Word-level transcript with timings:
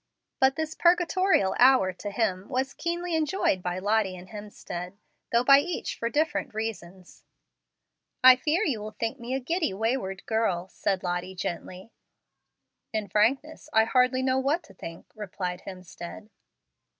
But 0.39 0.55
this 0.55 0.73
purgatorial 0.73 1.55
hour 1.59 1.93
to 1.93 2.09
him 2.09 2.49
was 2.49 2.73
keenly 2.73 3.15
enjoyed 3.15 3.61
by 3.61 3.77
Lottie 3.77 4.15
and 4.15 4.29
Hemstead, 4.29 4.97
though 5.31 5.43
by 5.43 5.59
each 5.59 5.95
for 5.99 6.09
different 6.09 6.55
reasons. 6.55 7.23
"I 8.23 8.35
fear 8.35 8.63
you 8.65 8.95
think 8.99 9.19
me 9.19 9.35
a 9.35 9.39
giddy, 9.39 9.75
wayward 9.75 10.25
girl," 10.25 10.69
said 10.69 11.03
Lottie 11.03 11.35
gently. 11.35 11.91
"In 12.91 13.09
frankness, 13.09 13.69
I 13.73 13.83
hardly 13.83 14.23
know 14.23 14.39
what 14.39 14.63
to 14.63 14.73
think," 14.73 15.05
replied 15.13 15.61
Hemstead. 15.67 16.31